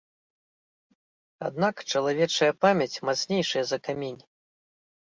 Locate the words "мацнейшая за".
3.11-3.85